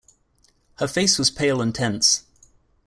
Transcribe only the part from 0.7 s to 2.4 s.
Her face was pale and tense.